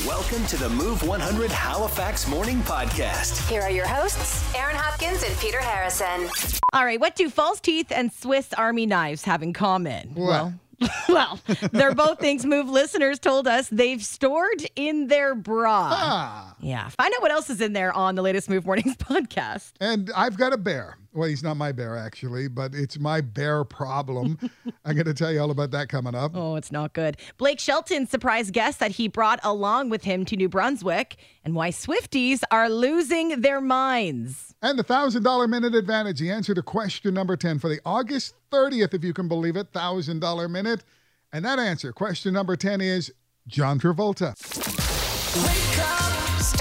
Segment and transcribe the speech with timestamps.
[0.00, 3.46] Welcome to the Move 100 Halifax Morning Podcast.
[3.50, 6.30] Here are your hosts, Aaron Hopkins and Peter Harrison.
[6.72, 10.14] All right, what do false teeth and Swiss Army knives have in common?
[10.16, 10.54] Well,
[11.10, 11.38] Well,
[11.72, 15.90] they're both things Move listeners told us they've stored in their bra.
[15.92, 16.88] ah, Yeah.
[16.88, 19.72] Find out what else is in there on the latest Move Mornings podcast.
[19.78, 20.96] and I've got a bear.
[21.14, 24.38] Well, he's not my bear actually, but it's my bear problem.
[24.84, 26.32] I'm going to tell you all about that coming up.
[26.34, 27.18] Oh, it's not good.
[27.36, 31.70] Blake Shelton surprised guest that he brought along with him to New Brunswick and why
[31.70, 34.54] Swifties are losing their minds.
[34.62, 36.20] And the thousand dollar minute advantage.
[36.20, 39.68] The answer to question number ten for the August 30th, if you can believe it,
[39.72, 40.84] thousand dollar minute.
[41.32, 43.12] And that answer, question number ten, is
[43.46, 44.34] John Travolta.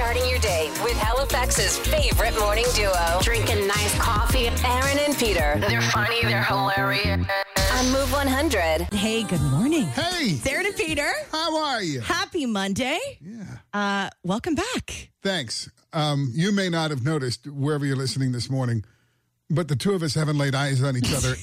[0.01, 4.47] Starting your day with Halifax's favorite morning duo, drinking nice coffee.
[4.65, 5.61] Aaron and Peter.
[5.69, 7.23] They're funny, they're hilarious.
[7.73, 8.91] On Move 100.
[8.91, 9.83] Hey, good morning.
[9.83, 11.07] Hey, Sarah and Peter.
[11.31, 11.99] how are you?
[12.01, 12.97] Happy Monday.
[13.21, 13.43] Yeah.
[13.75, 15.11] Uh, welcome back.
[15.21, 15.69] Thanks.
[15.93, 18.83] Um, you may not have noticed wherever you're listening this morning,
[19.51, 21.35] but the two of us haven't laid eyes on each other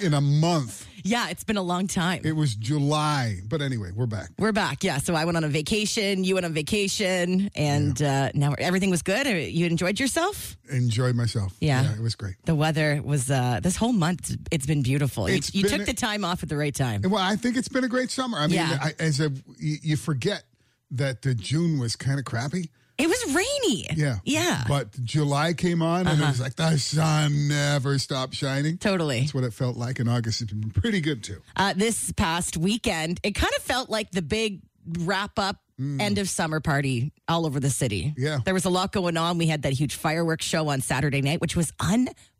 [0.00, 0.86] in a month.
[1.04, 2.22] Yeah, it's been a long time.
[2.24, 3.38] It was July.
[3.46, 4.30] But anyway, we're back.
[4.38, 4.82] We're back.
[4.82, 4.98] Yeah.
[4.98, 6.24] So I went on a vacation.
[6.24, 9.26] You went on vacation, and uh, now everything was good.
[9.28, 10.56] You enjoyed yourself.
[10.68, 11.54] Enjoyed myself.
[11.60, 11.92] Yeah.
[11.94, 12.34] it was great.
[12.44, 14.34] The weather was uh, this whole month.
[14.50, 15.28] It's been beautiful.
[15.28, 17.02] You, It's you been- took the time off at the right time.
[17.04, 18.38] Well, I think it's been a great summer.
[18.38, 18.78] I mean, Yeah.
[18.82, 20.42] I, as a you, you forget
[20.90, 22.70] that uh, June was kind of crappy.
[22.98, 23.86] It was rainy.
[23.94, 24.40] Yeah, Yeah.
[24.40, 24.64] Uh-huh.
[24.68, 28.78] But July came on, and it was like the sun never stopped shining.
[28.78, 29.20] Totally.
[29.20, 30.00] That's what it felt like.
[30.00, 31.42] In August, it's been pretty good too.
[31.56, 34.62] Uh, this past weekend, it kind of felt like the big
[35.00, 38.04] wrap up end of summer party all over the city.
[38.06, 38.14] Mm.
[38.16, 38.38] Yeah.
[38.44, 39.36] There was a lot going on.
[39.38, 41.70] We had that huge fireworks show on Saturday night, which was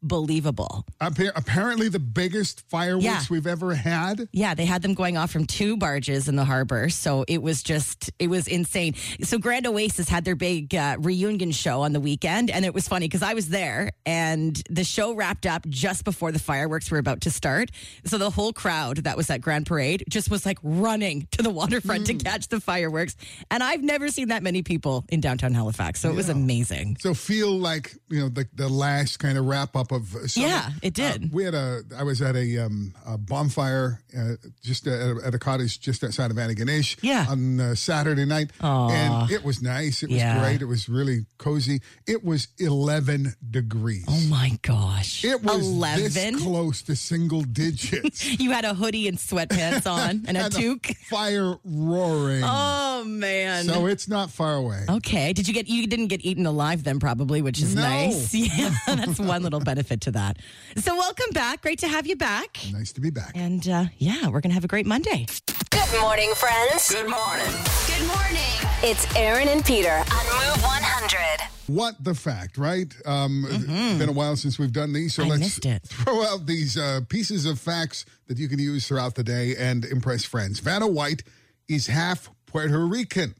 [0.02, 0.86] unbelievable.
[1.00, 3.22] Appa- apparently, the biggest fireworks Yeah.
[3.30, 4.28] we've ever had.
[4.32, 6.88] Yeah, they had them going off from two barges in the harbor.
[6.88, 8.94] So it was just, it was insane.
[9.22, 12.50] So Grand Oasis had their big uh, reunion show on the weekend.
[12.50, 16.32] And it was funny because I was there and the show wrapped up just before
[16.32, 17.70] the fireworks were about to start.
[18.04, 21.50] So the whole crowd that was at Grand Parade just was like running to the
[21.50, 23.16] waterfront to catch the fireworks.
[23.50, 26.00] And I've never seen that many people in downtown Halifax.
[26.00, 26.96] So it was amazing.
[27.00, 30.46] So feel like you know the the last kind of wrap up of uh, summer.
[30.46, 31.24] Yeah, it did.
[31.24, 35.20] Uh, we had a I was at a, um, a bonfire uh, just at a,
[35.24, 36.96] at a cottage just outside of Antigonish.
[37.02, 37.26] Yeah.
[37.28, 38.90] on uh, Saturday night, Aw.
[38.90, 40.02] and it was nice.
[40.02, 40.40] It was Yeah.
[40.40, 40.62] great.
[40.62, 41.80] It was really cozy.
[42.06, 44.04] It was eleven degrees.
[44.08, 45.24] Oh my gosh.
[45.24, 46.38] It was 11.
[46.40, 48.24] close to single digits.
[48.38, 50.96] You had a hoodie and sweatpants on and a And the toque.
[51.08, 52.42] fire roaring.
[52.44, 53.64] Oh man.
[53.64, 54.84] so it's not far away.
[54.88, 55.32] Okay.
[55.32, 57.82] Did you get you didn't get eaten alive then probably, which is No.
[57.82, 58.34] nice.
[58.34, 58.74] Yeah.
[58.86, 60.38] That's one little benefit to that.
[60.76, 61.62] So welcome back.
[61.62, 62.58] Great to have you back.
[62.72, 63.32] Nice to be back.
[63.34, 65.26] And uh, yeah, we're gonna have a great Monday.
[65.70, 66.90] Good morning, friends.
[66.90, 67.46] Good morning.
[67.86, 68.52] Good morning.
[68.82, 71.48] It's Aaron and Peter on Move 100.
[71.66, 72.94] What the fact, right?
[73.06, 75.32] Um, It's been a while since we've done these, so Mm-hmm.
[75.32, 75.82] I let's missed it.
[75.84, 79.84] throw out these uh, pieces of facts that you can use throughout the day and
[79.84, 80.60] impress friends.
[80.60, 81.24] Vanna White
[81.68, 83.34] is half Puerto Rican.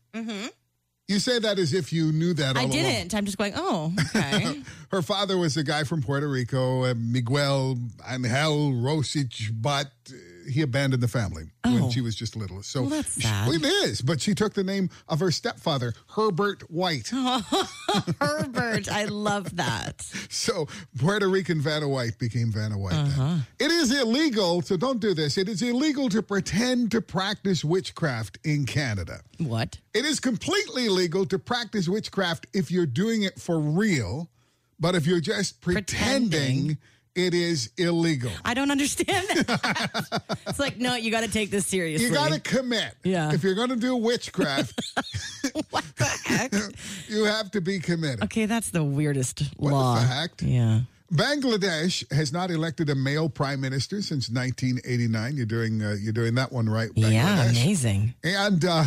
[1.08, 2.72] You say that as if you knew that all Mm-hmm.
[2.72, 2.92] I along.
[2.92, 3.14] didn't.
[3.14, 4.60] I'm just going, oh, okay.
[4.90, 7.78] Her father was a guy from Puerto Rico, uh, Miguel
[8.10, 10.14] Angel Rosich, but uh,
[10.48, 11.90] he abandoned the family when Oh.
[11.90, 12.62] she was just little.
[12.62, 13.52] So Well, that's she- sad.
[13.54, 17.08] it is, but she took the name of her stepfather, Herbert White.
[18.20, 20.06] Herbert, I love that.
[20.28, 20.68] So
[20.98, 22.94] Puerto Rican Vanna White became Vanna White.
[22.94, 23.38] Uh-huh.
[23.58, 25.38] It is illegal, so don't do this.
[25.38, 29.20] It is illegal to pretend to practice witchcraft in Canada.
[29.38, 29.78] What?
[29.94, 34.30] It is completely legal to practice witchcraft if you're doing it for real,
[34.78, 36.78] but if you're just pretending, Pretending.
[37.16, 38.30] It is illegal.
[38.44, 40.36] I don't understand that.
[40.46, 42.06] it's like, no, you gotta take this seriously.
[42.06, 42.94] You got to commit.
[43.02, 43.32] Yeah.
[43.32, 44.80] If you're going to do witchcraft,
[45.70, 46.52] what the heck?
[47.08, 48.22] you have to be committed.
[48.24, 50.30] Okay, that's the weirdest What the heck?
[50.40, 50.80] Yeah.
[51.12, 55.36] Bangladesh has not elected a male prime minister since 1989.
[55.36, 56.90] You're doing uh, you're doing that one right.
[56.90, 57.12] Bangladesh.
[57.12, 58.14] Yeah, amazing.
[58.24, 58.84] And uh,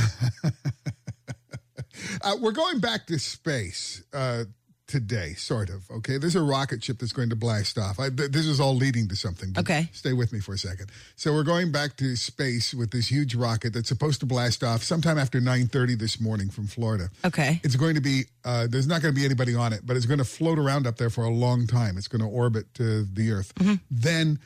[2.22, 4.43] uh, we're going back to space uh,
[4.90, 5.90] today, sort of.
[5.90, 8.00] Okay, there's a rocket ship that's going to blast off.
[8.00, 9.53] I, th- this is all leading to something.
[9.58, 9.88] Okay.
[9.94, 10.91] stay with me for a second.
[11.16, 14.84] So we're going back to space with this huge rocket that's supposed to blast off
[14.84, 17.09] sometime after 9:30 this morning from Florida.
[17.24, 17.62] Okay.
[17.64, 20.08] It's going to be, uh, there's not going to be anybody on it, but it's
[20.08, 21.97] going to float around up there for a long time.
[21.97, 23.53] It's going to orbit uh, the Earth.
[23.56, 23.76] Mm-hmm.
[23.91, 24.40] Then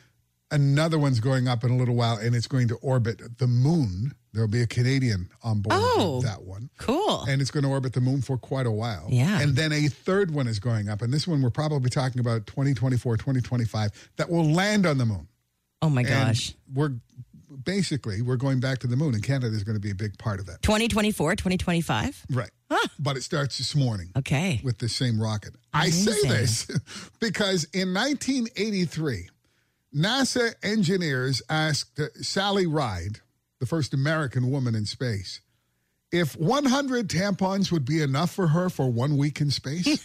[0.52, 4.14] another one's going up in a little while, and it's going to orbit the moon.
[4.34, 6.22] There'll be a Canadian on board Oh.
[6.24, 6.70] that one.
[6.80, 7.24] Cool.
[7.30, 9.08] And it's going to orbit the moon for quite a while.
[9.10, 9.40] Yeah.
[9.40, 11.02] And then a third one is going up.
[11.04, 15.28] And this one we're probably talking about 2024, 2025, that will land on the moon.
[15.84, 16.56] oh my And gosh.
[16.74, 16.94] we're
[17.64, 20.18] basically, we're going back to the moon, and Canada is going to be a big
[20.18, 20.64] part of that.
[20.64, 22.26] 2024, 2025.
[22.32, 22.50] Right.
[22.98, 24.60] But it starts this morning Okay.
[24.64, 25.54] with the same rocket.
[25.74, 26.66] I say this
[27.20, 29.30] because in 1983,
[29.96, 33.20] NASA engineers asked Sally Ride,
[33.64, 35.40] the first American woman in space,
[36.12, 39.88] if 100 tampons would be enough for her for one week in space.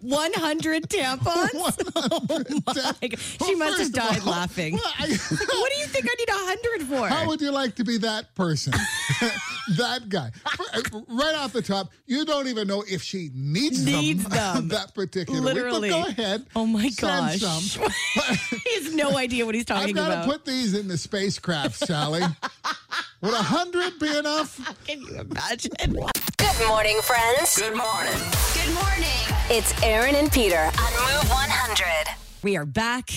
[0.00, 1.50] 100 tampons?
[1.96, 3.18] Oh my God.
[3.20, 4.74] She Well, must have died all, laughing.
[4.74, 7.08] well, I- what do you think I need 100 for?
[7.08, 8.72] How would you like to be that person?
[9.76, 10.30] that guy.
[10.74, 14.68] Uh, right off the top, you don't even know if she needs, Needs them.
[14.68, 15.90] that particular Literally.
[15.90, 16.06] week.
[16.06, 16.46] But go ahead.
[16.56, 17.40] Oh my send gosh.
[17.40, 17.90] some.
[18.64, 20.10] he has no idea what he's talking about.
[20.10, 22.22] I've got to put these in the spacecraft, Sally.
[23.22, 24.58] Would a hundred be enough?
[24.86, 25.72] Can you imagine?
[26.60, 27.56] Good morning, friends.
[27.58, 28.12] Good morning.
[28.52, 29.08] Good morning.
[29.48, 32.14] It's Aaron and Peter on Move 100.
[32.42, 33.10] We are back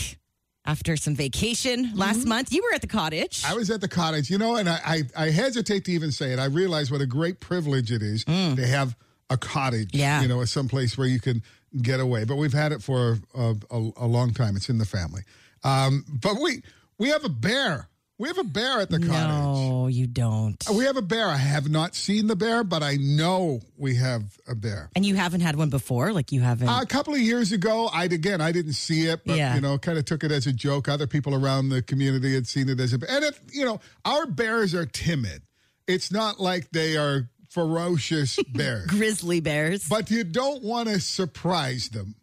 [0.65, 2.53] after some vacation last month.
[2.53, 3.41] You were at the cottage.
[3.41, 3.51] Mm-hmm.
[3.51, 6.31] I was at the cottage, you know, and I, I, I hesitate to even say
[6.31, 6.39] it.
[6.39, 8.95] I realize what a great privilege it is to have
[9.29, 9.99] a cottage, Mm.
[9.99, 10.21] Yeah.
[10.21, 11.43] you know, someplace where you can
[11.81, 12.23] get away.
[12.23, 14.55] But we've had it for a, a, a long time.
[14.55, 15.23] It's in the family.
[15.65, 16.61] Um, but we
[16.97, 17.89] we have a bear.
[18.19, 19.09] We have a bear at the cottage.
[19.11, 20.63] no, you don't.
[20.73, 21.27] We have a bear.
[21.27, 24.91] I have not seen the bear, but I know we have a bear.
[24.95, 26.13] And you haven't had one before?
[26.13, 26.67] Like you haven't?
[26.69, 29.55] Uh, a couple of years ago, I again I didn't see it, but Yeah.
[29.55, 30.87] you know, kind of took it as a joke.
[30.87, 34.27] Other people around the community had seen it as a, and if you know, our
[34.27, 35.41] bears are timid.
[35.87, 39.87] It's not like they are ferocious bears, Grizzly bears.
[39.89, 42.15] but you don't want to surprise them,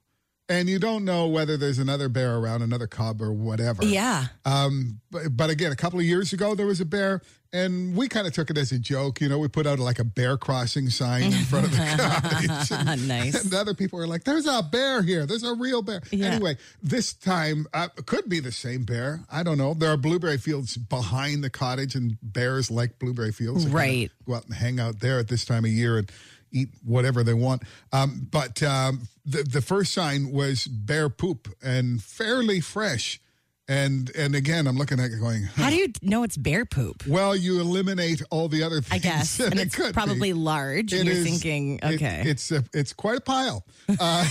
[0.51, 3.85] and you don't know whether there's another bear around, another cub or whatever.
[3.85, 4.27] yeah.
[4.45, 8.09] Um, but, but again, a couple of years ago, there was a bear, and we
[8.09, 9.21] kind of took it as a joke.
[9.21, 11.77] You know, we put out like a bear crossing sign in front of the
[12.69, 12.71] cottage.
[12.73, 13.45] And, Nice.
[13.45, 15.25] And other people were like, "There's a bear here.
[15.25, 16.27] There's a real bear." Yeah.
[16.27, 19.21] Anyway, this time uh, it could be the same bear.
[19.31, 19.75] I don't know.
[19.75, 23.67] There are blueberry fields behind the cottage, and bears like blueberry fields.
[23.67, 24.11] Right.
[24.27, 26.11] Go out and hang out there at this time of year and
[26.53, 27.63] eat whatever they want.
[27.93, 33.21] Um, but um, the the first sign was bear poop and fairly fresh.
[33.69, 35.63] And and again, I'm looking at it going, huh.
[35.63, 37.07] How do you know it's bear poop?
[37.07, 38.93] well, you eliminate all the other things.
[38.93, 39.39] I guess.
[39.39, 40.33] And it it's could probably be.
[40.33, 40.93] large.
[40.93, 42.23] It and you're is- thinking, it- okay.
[42.27, 43.65] it's a, it's quite a pile.
[44.01, 44.27] Uh,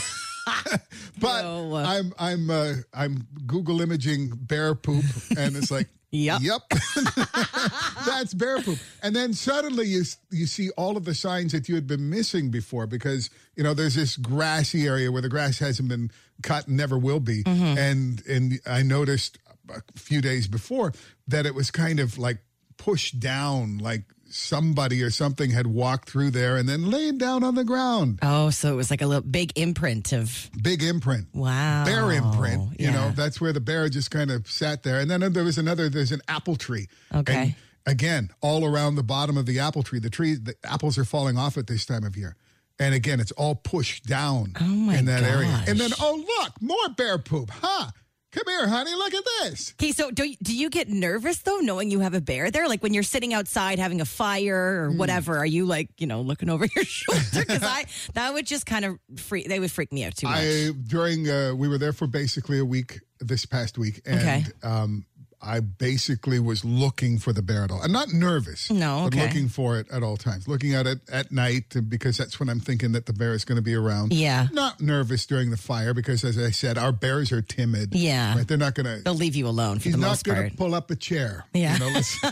[1.20, 1.76] but No.
[1.76, 5.06] I'm I'm uh, I'm Google imaging bear poop,
[5.38, 6.40] and it's like, Yep.
[6.42, 6.62] yep,
[8.06, 8.80] that's bear poop.
[9.04, 12.50] And then suddenly you you see all of the signs that you had been missing
[12.50, 16.10] before because you know there's this grassy area where the grass hasn't been
[16.42, 17.78] cut and never will be, Mm-hmm.
[17.78, 19.38] and and I noticed
[19.70, 20.94] a few days before
[21.28, 22.40] that it was kind of like
[22.78, 27.56] pushed down, like somebody or something had walked through there and then laid down on
[27.56, 28.20] the ground.
[28.22, 31.28] oh, so it was like a little big imprint of, Big imprint.
[31.34, 31.86] wow.
[31.86, 32.92] Bear imprint, you Yeah.
[32.92, 35.00] know, that's where the bear just kind of sat there.
[35.00, 36.88] And then there was another, there's an apple tree.
[37.14, 37.36] Okay.
[37.36, 37.56] And
[37.86, 41.38] again, all around the bottom of the apple tree, the tree, the apples are falling
[41.38, 42.36] off at this time of year.
[42.82, 45.64] And again, it's all pushed down Oh, in that area.
[45.68, 47.50] And then, oh, look, more bear poop.
[47.52, 47.90] Huh.
[48.32, 48.94] Come here, honey.
[48.94, 49.74] Look at this.
[49.82, 52.68] Okay, so do, do you get nervous though, knowing you have a bear there?
[52.68, 54.98] Like when you're sitting outside having a fire or Hmm.
[54.98, 57.22] whatever, are you like, you know, looking over your shoulder?
[57.34, 60.38] Because I, that would just kind of freak, they would freak me out too much.
[60.38, 64.44] I during uh, we were there for basically a week this past week, and Okay.
[64.64, 65.06] um,
[65.42, 67.82] I basically was looking for the bear at all.
[67.82, 70.48] I'm not nervous, No, but looking for it at all times.
[70.48, 73.56] Looking at it at night because that's when I'm thinking that the bear is going
[73.56, 74.12] to be around.
[74.14, 74.48] Yeah.
[74.52, 77.96] not nervous during the fire because, as I said, our bears are timid.
[77.96, 78.36] Yeah.
[78.36, 78.48] right?
[78.48, 79.02] they're not going to.
[79.04, 81.46] They'll leave you alone for He's not going to pull up a chair.
[81.54, 81.78] Yeah.
[81.78, 82.02] you know,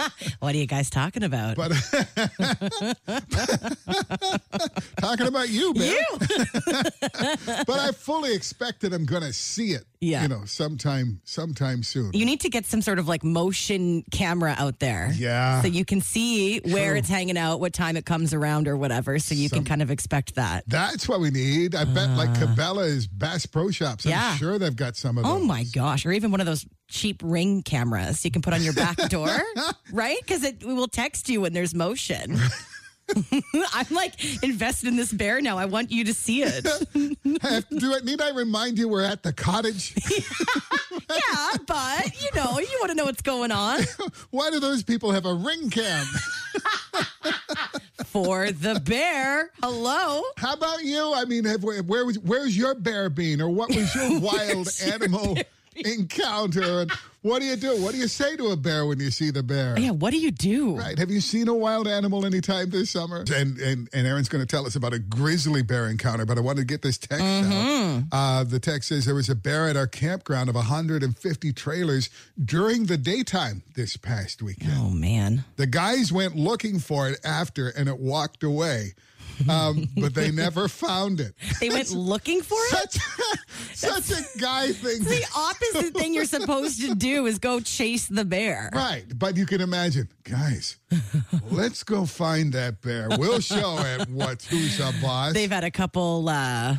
[0.40, 1.56] What are you guys talking about?
[1.56, 1.70] but
[5.00, 5.92] talking about you, bear.
[5.92, 6.18] you.
[7.66, 9.84] But I fully expect that I'm going to see it.
[10.00, 10.22] Yeah.
[10.22, 12.12] you know, sometime, sometime soon.
[12.12, 15.10] You need to get some sort of like motion camera out there.
[15.16, 15.60] Yeah.
[15.62, 16.98] So you can see where True.
[16.98, 19.18] it's hanging out, what time it comes around or whatever.
[19.18, 20.62] So you Some- can kind of expect that.
[20.68, 21.74] That's what we need.
[21.74, 24.06] I bet like Cabela's Bass Pro Shops.
[24.06, 24.14] I'm Uh.
[24.14, 24.36] Yeah.
[24.36, 25.32] sure they've got some of those.
[25.32, 26.06] Oh my gosh.
[26.06, 29.28] Or even one of those cheap ring cameras you can put on your back door,
[29.92, 30.16] right?
[30.20, 32.38] Because it will text you when there's motion.
[33.72, 35.58] I'm like invested in this bear now.
[35.58, 36.64] I want you to see it.
[36.94, 39.94] Do I need I remind you we're at the cottage?
[41.10, 43.80] yeah, but you know, you want to know what's going on
[44.30, 46.06] Why do those people have a ring cam?
[48.06, 49.50] for the bear.
[49.62, 50.22] Hello.
[50.36, 51.12] How about you?
[51.14, 54.68] I mean, have, where, where was where's your bear been, or what was your wild
[54.84, 55.36] animal
[55.84, 56.80] encounter?
[56.82, 56.92] And
[57.22, 57.82] What do you do?
[57.82, 59.78] What do you say to a bear when you see the bear?
[59.78, 60.76] Yeah, what do you do?
[60.76, 60.98] Right.
[60.98, 63.24] Have you seen a wild animal anytime this summer?
[63.34, 66.40] And and, and Aaron's going to tell us about a grizzly bear encounter, but I
[66.40, 68.02] want to get this text out.
[68.12, 72.08] Uh, the text says there was a bear at our campground of 150 trailers
[72.42, 74.72] during the daytime this past weekend.
[74.76, 75.44] Oh man.
[75.56, 78.94] The guys went looking for it after and it walked away,
[79.48, 81.34] um, but they never found it.
[81.60, 82.92] They went looking for it?
[83.74, 85.02] Such, such a guy thing.
[85.02, 88.70] the opposite thing you're supposed to do is go chase the bear.
[88.72, 90.78] Right, but you can imagine, guys.
[91.50, 93.08] let's go find that bear.
[93.18, 95.34] We'll show it what who's a boss.
[95.34, 96.76] They've had a couple uh,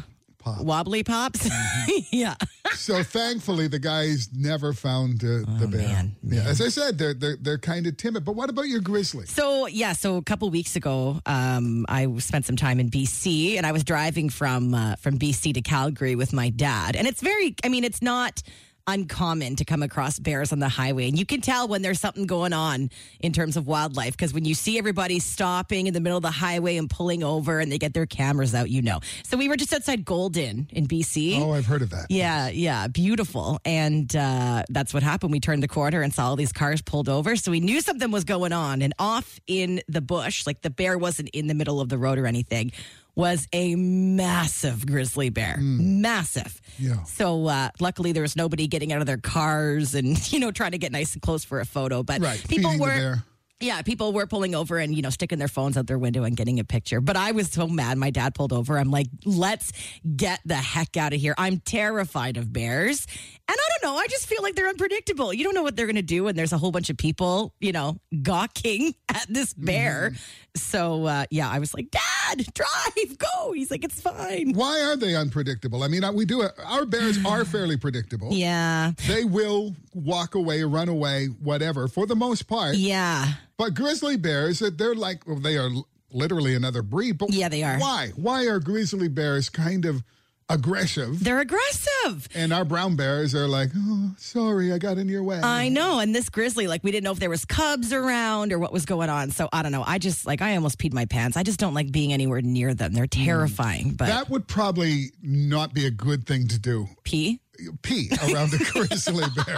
[0.55, 0.65] Pop.
[0.65, 1.49] wobbly pops.
[2.11, 2.35] yeah.
[2.71, 5.81] so thankfully, the guys never found uh, the bear.
[5.81, 8.25] Oh, man, Yeah, as I said, they're they're they're kind of timid.
[8.25, 9.25] But what about your grizzly?
[9.25, 13.65] So yeah, so a couple weeks ago, um, I spent some time in BC, and
[13.65, 17.55] I was driving from uh, from BC to Calgary with my dad, and it's very,
[17.63, 18.41] I mean, it's not
[18.89, 22.25] uncommon to come across bears on the highway, and you can tell when there's something
[22.25, 26.17] going on in terms of wildlife because when you see everybody stopping in the middle
[26.17, 28.99] of the highway and pulling over, and they get their cameras out, you know.
[29.23, 31.39] So we were just outside Golden in BC.
[31.39, 32.07] Oh, I've heard of that.
[32.09, 33.59] Yeah, yeah, beautiful.
[33.63, 35.31] And uh, that's what happened.
[35.31, 37.35] We turned the corner and saw all these cars pulled over.
[37.35, 38.81] So we knew something was going on.
[38.81, 42.17] And off in the bush, like the bear wasn't in the middle of the road
[42.17, 42.71] or anything,
[43.15, 45.57] was a massive grizzly bear.
[45.59, 46.61] Massive.
[46.77, 47.03] Yeah.
[47.03, 50.71] So uh, luckily there was nobody getting out of their cars and, you know, trying
[50.71, 52.03] to get nice and close for a photo.
[52.03, 53.23] But Right, people feeding were.
[53.61, 56.37] Yeah, people were pulling over and, you know, sticking their phones out their window and
[56.37, 57.01] getting a picture.
[57.01, 57.97] But I was so mad.
[57.97, 58.79] My dad pulled over.
[58.79, 59.73] I'm like, let's
[60.15, 61.35] get the heck out of here.
[61.37, 63.05] I'm terrified of bears.
[63.49, 63.97] And I don't know.
[63.97, 65.33] I just feel like they're unpredictable.
[65.33, 66.27] You don't know what they're going to do.
[66.27, 70.13] And there's a whole bunch of people, you know, gawking at this bear.
[70.55, 73.51] So, uh, yeah, I was like, Dad, drive, go.
[73.51, 74.53] He's like, it's fine.
[74.53, 75.83] Why are they unpredictable?
[75.83, 76.47] I mean, we do.
[76.65, 78.29] Our bears are fairly predictable.
[78.31, 78.93] Yeah.
[79.05, 82.75] They will walk away, run away, whatever, for the most part.
[82.75, 83.33] Yeah.
[83.57, 85.69] But grizzly bears, they're like well, they are
[86.11, 87.17] literally another breed.
[87.17, 87.79] But Yeah, they are.
[87.79, 88.11] Why?
[88.15, 90.03] Why are grizzly bears kind of
[90.49, 91.23] aggressive?
[91.23, 92.27] They're aggressive.
[92.35, 95.39] And our brown bears are like, oh, sorry, I got in your way.
[95.41, 95.99] I know.
[95.99, 98.85] And this grizzly, like, we didn't know if there was cubs around or what was
[98.85, 99.31] going on.
[99.31, 99.83] So I don't know.
[99.85, 101.37] I just, like, I almost peed my pants.
[101.37, 102.93] I just don't like being anywhere near them.
[102.93, 103.93] They're terrifying.
[103.93, 106.87] But that would probably not be a good thing to do.
[107.03, 107.39] pee?
[107.81, 109.57] Pee around a grizzly bear.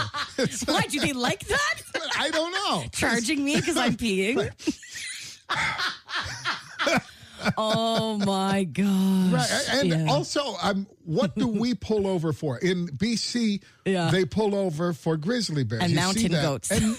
[0.65, 1.75] Why do they like that?
[2.17, 2.83] I don't know.
[2.91, 4.51] Charging me because I'm peeing.
[7.57, 9.31] oh my gosh.
[9.33, 9.65] Right.
[9.79, 10.05] And Yeah.
[10.11, 12.57] also, um, what do we pull over for?
[12.59, 14.09] In BC, Yeah.
[14.11, 15.81] they pull over for grizzly bears.
[15.83, 16.41] And You see mountain that.
[16.41, 16.71] goats.
[16.71, 16.97] And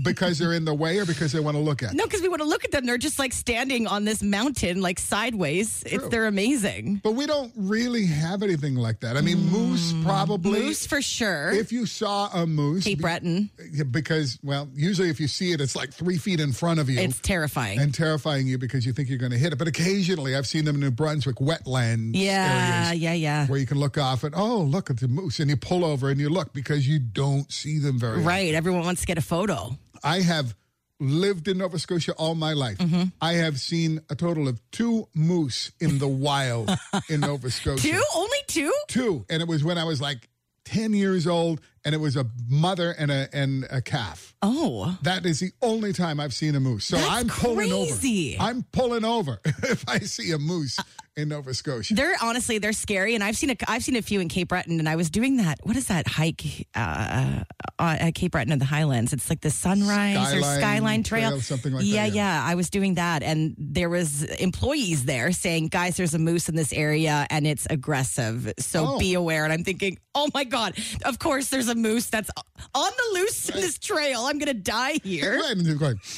[0.02, 2.28] because they're in the way or because they want to look at No, because we
[2.28, 2.86] want to look at them.
[2.86, 5.82] They're just like standing on this mountain, like sideways.
[5.86, 7.00] It's they're amazing.
[7.02, 9.16] But we don't really have anything like that.
[9.16, 10.60] I mean, moose probably.
[10.60, 10.64] Mm.
[10.64, 11.50] Moose for sure.
[11.52, 13.50] If you saw a moose, Cape Breton.
[13.90, 16.98] Because well, usually if you see it, it's like three feet in front of you.
[17.00, 17.78] It's terrifying.
[17.78, 19.56] and terrifying you because you think you're going to hit it.
[19.56, 23.46] But occasionally, I've seen them in New Brunswick wetlands yeah, areas yeah, yeah.
[23.46, 26.10] where you can look off and oh, look at the moose, and you pull over
[26.10, 28.12] and you look because you don't see them very.
[28.14, 28.24] often.
[28.24, 28.54] Right.
[28.54, 29.76] Everyone wants to get a photo.
[30.04, 30.54] I have
[31.00, 32.78] lived in Nova Scotia all my life.
[32.78, 33.04] Mm-hmm.
[33.20, 36.70] I have seen a total of two moose in the wild
[37.08, 37.88] in Nova Scotia.
[37.88, 38.02] Two?
[38.14, 38.72] Only two?
[38.88, 40.28] Two, and it was when I was like
[40.64, 44.34] ten years old, and it was a mother and a and a calf.
[44.42, 44.98] Oh.
[45.02, 46.84] That is the only time I've seen a moose.
[46.84, 48.36] So That's I'm pulling crazy.
[48.38, 48.48] over.
[48.48, 50.78] I'm pulling over if I see a moose
[51.20, 51.94] in Nova Scotia.
[51.94, 54.78] They're honestly they're scary, and I've seen a I've seen a few in Cape Breton,
[54.78, 55.58] and I was doing that.
[55.62, 57.42] What is that hike uh,
[57.78, 59.12] uh, at Cape Breton in the Highlands?
[59.12, 62.12] It's like the Sunrise or Skyline Skyline Trail, Trail, something like that, yeah, yeah.
[62.14, 62.44] yeah.
[62.44, 66.56] I was doing that, and there was employees there saying, "Guys, there's a moose in
[66.56, 68.98] this area, and it's aggressive, so Oh.
[68.98, 72.30] be aware." And I'm thinking, "Oh my god, of course there's a moose that's
[72.74, 74.22] on the loose in this trail.
[74.22, 76.00] I'm gonna die here." Right, and going.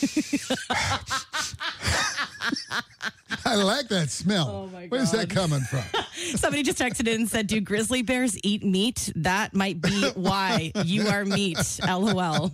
[3.44, 4.48] I like that smell.
[4.48, 5.84] Oh, my Where's that coming from?
[6.36, 9.10] Somebody just texted in and said, "Do grizzly bears eat meat?
[9.16, 12.52] That might be why you are meat." LOL.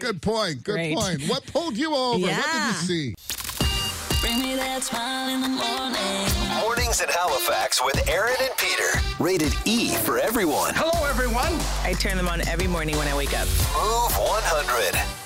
[0.00, 0.64] Good point.
[0.64, 0.96] Good Great.
[0.96, 1.22] point.
[1.28, 2.18] What pulled you over?
[2.18, 3.14] What did you see?
[4.20, 6.60] Bring me that smile in the morning.
[6.60, 8.98] Mornings in Halifax with Aaron and Peter.
[9.22, 10.74] Rated E for everyone.
[10.74, 11.52] Hello, everyone.
[11.84, 13.46] I turn them on every morning when I wake up.
[13.46, 15.21] Move 100.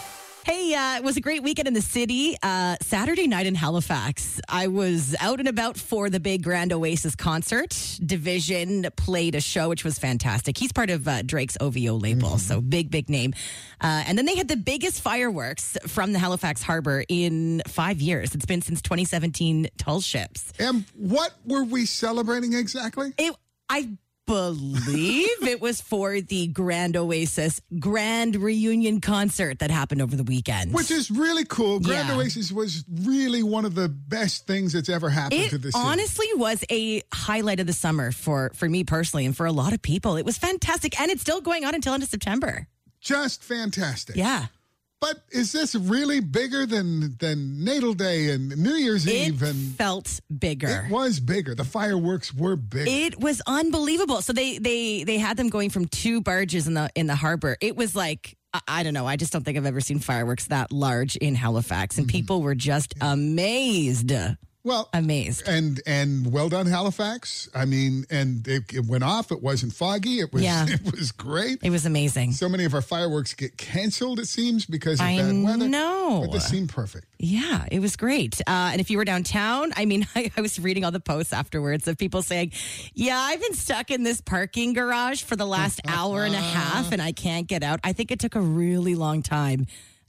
[0.46, 2.36] Hey, uh, it was a great weekend in the city.
[2.40, 7.16] Uh, Saturday night in Halifax, I was out and about for the big Grand Oasis
[7.16, 7.70] concert.
[7.70, 10.56] dvsn played a show, which was fantastic.
[10.56, 13.34] He's part of uh, Drake's OVO label, so big, big name.
[13.80, 18.32] Uh, and then they had the biggest fireworks from the Halifax Harbor in five years.
[18.32, 20.52] It's been since 2017 Tall Ships.
[20.60, 23.12] And what were we celebrating exactly?
[23.18, 23.34] It,
[23.68, 23.88] I
[24.26, 30.74] believe it was for the Grand Oasis Grand Reunion concert that happened over the weekend.
[30.74, 31.80] Which is really cool.
[31.80, 32.16] Grand Yeah.
[32.16, 35.84] Oasis was really one of the best things that's ever happened to it this city.
[35.84, 39.72] honestly was a highlight of the summer for for me personally and for a lot
[39.72, 40.16] of people.
[40.16, 42.66] It was fantastic, and it's still going on until into September.
[43.00, 44.16] Just fantastic.
[44.16, 44.46] Yeah,
[45.06, 49.42] But is this really bigger than than Natal Day and New Year's it Eve?
[49.42, 50.86] And felt bigger.
[50.88, 51.54] it was bigger.
[51.54, 52.88] The fireworks were big.
[52.88, 54.20] It was unbelievable.
[54.20, 57.56] So they they they had them going from two barges in the in the harbor.
[57.60, 59.06] It was like I- I don't know.
[59.06, 62.16] I just don't think I've ever seen fireworks that large in Halifax, and mm-hmm.
[62.16, 64.12] people were just amazed,
[64.66, 65.48] well, amazed.
[65.48, 67.48] and and well done, Halifax.
[67.54, 69.30] I mean, and it, it went off.
[69.30, 70.18] It wasn't foggy.
[70.20, 70.66] It was Yeah.
[70.68, 71.60] it was great.
[71.62, 72.32] It was amazing.
[72.32, 74.18] So many of our fireworks get canceled.
[74.18, 75.68] It seems because of I bad weather.
[75.68, 76.22] know.
[76.26, 77.06] but this seemed perfect.
[77.18, 78.40] Yeah, it was great.
[78.46, 81.32] Uh, and if you were downtown, I mean, I, I was reading all the posts
[81.32, 82.52] afterwards of people saying,
[82.92, 86.92] "Yeah, I've been stuck in this parking garage for the last hour and a half,
[86.92, 89.66] and I can't get out." I think it took a really long time.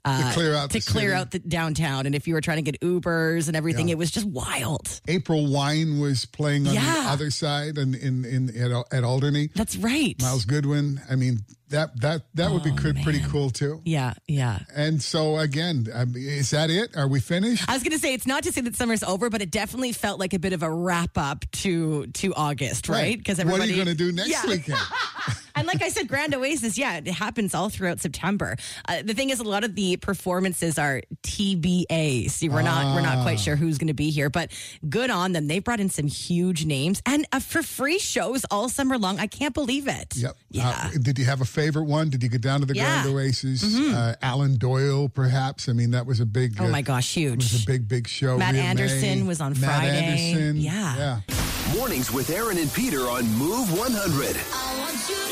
[0.08, 1.14] Uh, To clear out to the clear city.
[1.14, 3.94] out the downtown, and if you were trying to get Ubers and everything, Yeah.
[3.94, 5.02] it was just wild.
[5.08, 9.50] April Wine was playing on the other side and in, in, at, at Alderney.
[9.56, 10.16] That's right.
[10.22, 11.00] Myles Goodwyn.
[11.12, 13.82] I mean, that that that would be Oh, pretty cool too.
[13.86, 14.60] Yeah, yeah.
[14.76, 16.96] And so again, I mean, is that it?
[16.96, 17.68] Are we finished?
[17.70, 19.92] I was going to say it's not to say that summer's over, but it definitely
[19.92, 23.18] felt like a bit of a wrap up to to August, right?
[23.18, 24.46] Because what are you going to do next Yeah.
[24.48, 24.80] weekend?
[25.58, 28.58] And like I said, Grand Oasis, yeah, it happens all throughout September.
[28.88, 32.30] Uh, the thing is, a lot of the performances are TBA.
[32.30, 34.52] See, we're not we're not quite sure who's going to be here, but
[34.88, 35.48] good on them.
[35.48, 39.20] They brought in some huge names and uh, for free shows all summer long.
[39.20, 40.16] I can't believe it.
[40.16, 40.36] Yep.
[40.52, 40.70] Yeah.
[40.94, 42.10] Uh, did you have a favorite one?
[42.10, 43.04] Did you get down to the Yeah.
[43.04, 43.14] Mm-hmm.
[43.14, 43.64] Grand Oasis?
[43.78, 45.68] Uh, Alan Doyle, perhaps.
[45.68, 46.56] I mean, that was a big.
[46.60, 47.46] oh uh, my gosh, huge!
[47.46, 48.38] It was a big, big show.
[48.38, 50.06] Matt Rhea Andersen May, was on Matt Friday.
[50.06, 50.58] Andersen.
[50.58, 50.98] Yeah.
[50.98, 51.76] Yeah.
[51.76, 55.27] Mornings with Aaron and Peter on Move 100.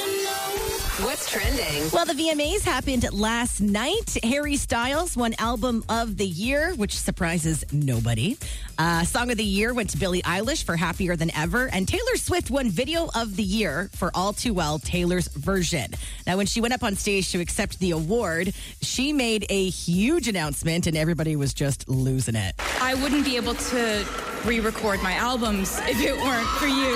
[0.99, 1.89] What's trending?
[1.91, 4.17] Well, the VMAs happened last night.
[4.23, 8.37] Harry Styles won Album of the Year, which surprises nobody.
[8.77, 12.15] Uh, Song of the Year went to Billie Eilish for Happier Than Ever, and Taylor
[12.15, 15.91] Swift won Video of the Year for All Too Well, Taylor's version.
[16.25, 20.29] Now, when she went up on stage to accept the award, she made a huge
[20.29, 22.55] announcement, and everybody was just losing it.
[22.79, 24.05] I wouldn't be able to
[24.45, 26.95] re record my albums if it weren't for you.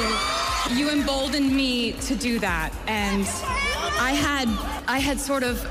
[0.76, 2.74] You emboldened me to do that.
[2.88, 3.26] And
[4.00, 4.48] I had
[4.88, 5.66] I had sort of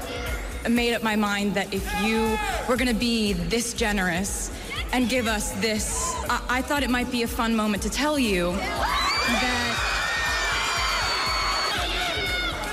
[0.68, 2.36] made up my mind that if you
[2.68, 4.50] were gonna be this generous
[4.92, 8.18] and give us this, I, I thought it might be a fun moment to tell
[8.18, 9.84] you that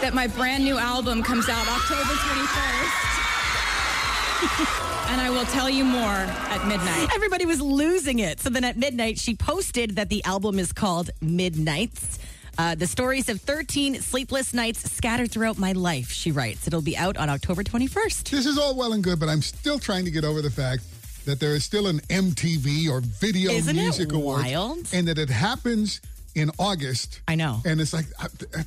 [0.01, 4.81] that my brand new album comes out October 21st.
[5.07, 7.09] and I will tell you more at midnight.
[7.13, 8.39] Everybody was losing it.
[8.39, 12.19] So then at midnight, she posted that the album is called Midnights.
[12.57, 16.67] Uh, the stories of 13 sleepless nights scattered throughout my life, she writes.
[16.67, 18.29] It'll be out on October 21st.
[18.29, 20.83] This is all well and good, but I'm still trying to get over the fact
[21.25, 24.87] that there is still an MTV or Video Isn't it Music Awards, wild?
[24.93, 25.99] and that it happens
[26.35, 27.21] in August.
[27.27, 27.61] I know.
[27.65, 28.05] And it's like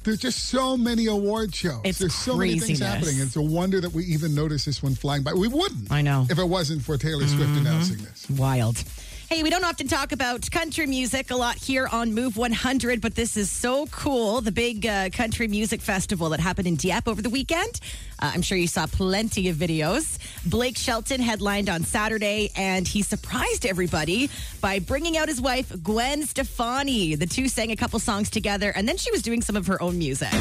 [0.03, 1.83] there's just so many award shows.
[1.85, 2.89] It's there's so many things craziness.
[2.89, 3.21] happening.
[3.21, 5.35] It's a wonder that we even noticed this one flying by.
[5.35, 5.93] We wouldn't.
[5.93, 6.23] I know.
[6.23, 6.33] Mm-hmm.
[6.33, 8.29] If it wasn't for Taylor Swift announcing this.
[8.31, 8.83] Wild.
[9.29, 13.15] Hey, we don't often talk about country music a lot here on Move 100, but
[13.15, 14.41] this is so cool.
[14.41, 17.79] The big uh, country music festival that happened in Dieppe over the weekend.
[18.19, 20.19] Uh, I'm sure you saw plenty of videos.
[20.47, 24.31] Blake Shelton headlined on Saturday, and he surprised everybody
[24.63, 27.15] by bringing out his wife, Gwen Stefani.
[27.15, 29.81] The two sang a couple songs together, and then she was doing some of her
[29.83, 30.33] own music.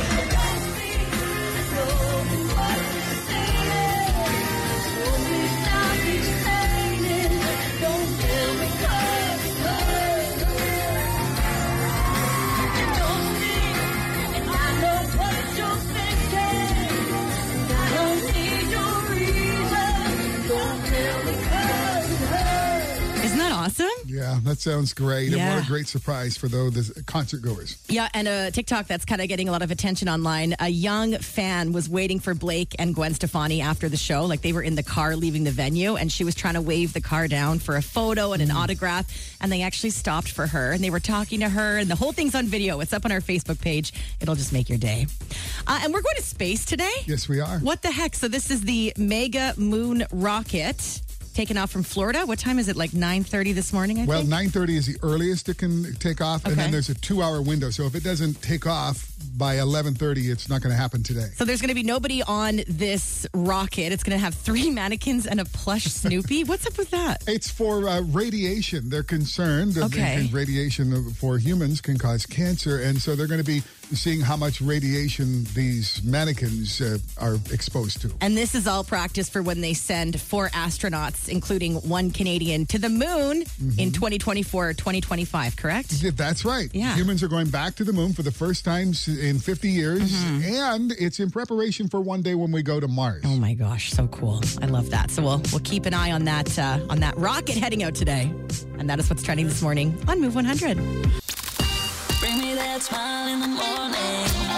[24.18, 25.32] Yeah, that sounds great.
[25.32, 27.78] And what a great surprise for those the concert goers.
[27.88, 30.56] Yeah, and a TikTok that's kind of getting a lot of attention online.
[30.60, 34.26] A young fan was waiting for Blake and Gwen Stefani after the show.
[34.26, 36.94] Like they were in the car leaving the venue, and she was trying to wave
[36.94, 39.06] the car down for a photo and an autograph.
[39.40, 42.12] And they actually stopped for her, and they were talking to her, and the whole
[42.12, 42.80] thing's on video.
[42.80, 43.94] It's up on our Facebook page.
[44.20, 45.06] It'll just make your day.
[45.68, 46.94] Uh, and we're going to space today.
[47.06, 47.60] Yes, we are.
[47.60, 48.16] What the heck?
[48.16, 51.02] So this is the Mega Moon Rocket.
[51.38, 52.26] Taken off from Florida.
[52.26, 52.76] What time is it?
[52.76, 54.32] Like 9.30 this morning, I Well, think?
[54.56, 57.70] 9:30 is the earliest it can take off, and then there's a two-hour window.
[57.70, 61.28] So if it doesn't take off by 11:30, it's not going to happen today.
[61.36, 63.92] So there's going to be nobody on this rocket.
[63.92, 66.44] It's going to have three mannequins and a plush Snoopy.
[66.46, 67.24] What's up with that?
[67.28, 68.90] It's for uh, radiation.
[68.90, 70.28] They're concerned Okay.
[70.34, 73.62] radiation for humans can cause cancer, and so they're going to be
[73.94, 78.12] seeing how much radiation these mannequins uh, are exposed to.
[78.22, 82.80] And this is all practice for when they send four astronauts, including one Canadian, to
[82.80, 83.44] the moon
[83.78, 85.94] in 2024 or 2025, correct?
[85.94, 86.70] Yeah, That's right.
[86.74, 86.96] Yeah.
[86.96, 90.54] Humans are going back to the moon for the first time in 50 years, Mm-hmm.
[90.56, 93.24] and it's in preparation for one day when we go to Mars.
[93.26, 94.42] Oh my gosh, so cool.
[94.62, 95.12] I love that.
[95.12, 98.32] So we'll we'll keep an eye on that uh, on that rocket heading out today.
[98.78, 100.78] And that is what's trending this morning on Move 100.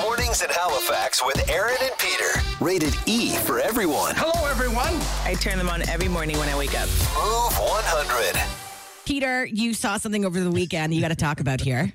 [0.03, 2.41] Mornings in Halifax with Aaron and Peter.
[2.59, 4.13] Rated E for everyone.
[4.17, 4.93] Hello, everyone.
[5.23, 6.89] I turn them on every morning when I wake up.
[6.89, 9.05] Move 100.
[9.05, 11.93] Peter, you saw something over the weekend you got to talk about here.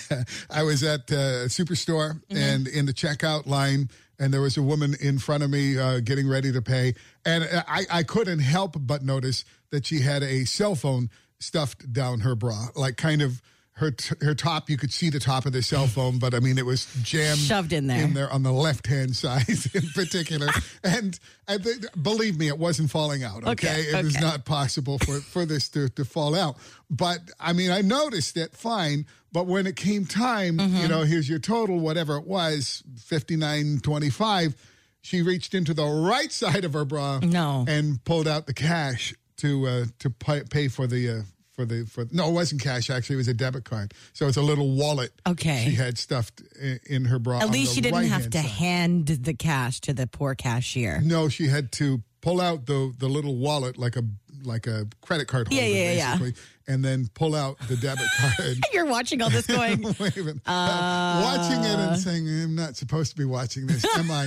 [0.50, 4.94] I was at uh, Superstore and in the checkout line, and there was a woman
[5.02, 6.94] in front of me uh, getting ready to pay.
[7.26, 11.92] And uh, I, I couldn't help but notice that she had a cell phone stuffed
[11.92, 13.42] down her bra, like kind of.
[13.78, 16.40] Her, t- her top, you could see the top of the cell phone, but I
[16.40, 18.02] mean, it was jammed Shoved in there.
[18.02, 20.48] in there on the left hand side in particular.
[20.84, 23.44] and I think, believe me, it wasn't falling out.
[23.46, 26.56] Okay, Okay, it was not possible for for this to to fall out.
[26.90, 29.06] But I mean, I noticed it fine.
[29.32, 30.76] But when it came time, Mm-hmm.
[30.78, 34.56] you know, here's your total, whatever it was, fifty nine twenty five.
[35.02, 37.64] She reached into the right side of her bra, No.
[37.68, 41.08] and pulled out the cash to uh, to pay, pay for the.
[41.08, 41.22] Uh,
[41.58, 42.88] for the for no, it wasn't cash.
[42.88, 43.92] Actually, it was a debit card.
[44.12, 45.10] So it's a little wallet.
[45.26, 45.64] Okay.
[45.68, 47.40] she had stuffed in, in her bra.
[47.40, 48.46] At least she didn't have right-hand to side.
[48.46, 51.00] hand the cash to the poor cashier.
[51.02, 54.04] No, she had to pull out the the little wallet like a
[54.44, 56.30] like a credit card holder, Yeah, yeah, yeah.
[56.66, 58.58] and then pull out the debit card.
[58.72, 59.98] You're watching all this going, minute.
[60.46, 64.26] watching it and saying, "I'm not supposed to be watching this, am I?"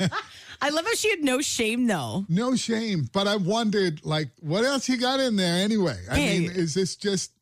[0.62, 2.24] I love how she had no shame though.
[2.28, 5.98] no shame, but I wondered, like, what else he got in there anyway?
[6.10, 6.38] I Hey.
[6.40, 7.32] mean, is this just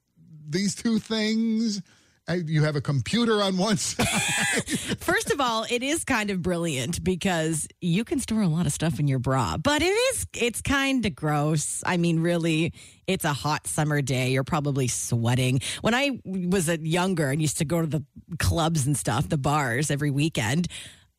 [0.48, 1.83] these two things?
[2.30, 4.06] You have a computer on one side.
[5.00, 8.72] First of all, it is kind of brilliant because you can store a lot of
[8.72, 11.82] stuff in your bra, but it is it's kind of gross.
[11.85, 12.72] I mean, really,
[13.08, 14.30] it's a hot summer day.
[14.30, 15.61] You're probably sweating.
[15.80, 18.04] When I was a younger and used to go to the
[18.38, 20.68] clubs and stuff, the bars every weekend,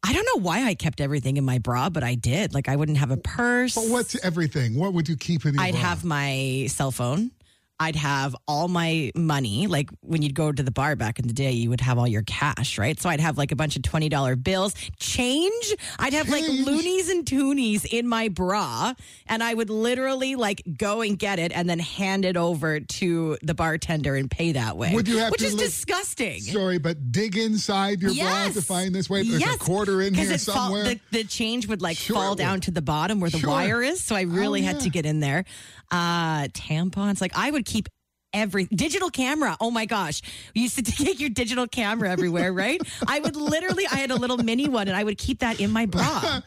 [0.03, 2.53] I don't know why I kept everything in my bra, but I did.
[2.53, 3.75] Like I wouldn't have a purse.
[3.75, 4.79] But what's everything?
[4.79, 5.81] What would you keep in your I'd bra?
[5.81, 7.31] have my cell phone.
[7.79, 9.67] I'd have all my money.
[9.67, 12.07] Like when you'd go to the bar back in the day, you would have all
[12.07, 12.99] your cash, right?
[12.99, 15.73] So I'd have like a bunch of $20 bills, change.
[15.99, 18.93] I'd have like loonies and toonies in my bra.
[19.27, 23.37] And I would literally like go and get it and then hand it over to
[23.41, 24.93] the bartender and pay that way.
[24.93, 26.39] Would you have Which is li- disgusting.
[26.41, 29.09] Sorry, but dig inside your bra to find this.
[29.09, 29.23] way.
[29.23, 29.55] there's yes.
[29.55, 30.83] a quarter in here it fall- somewhere.
[30.83, 33.49] the, the change would like Sure fall down to the bottom where the Sure.
[33.49, 34.01] wire is.
[34.03, 35.43] So I really Oh, had to get in there.
[35.91, 37.19] Uh, tampons.
[37.21, 37.89] Like I would keep
[38.33, 39.55] every digital camera.
[39.61, 40.21] Oh my gosh.
[40.53, 42.81] You used to take your digital camera everywhere, right?
[43.07, 45.71] I would literally, I had a little mini one and I would keep that in
[45.71, 46.41] my bra.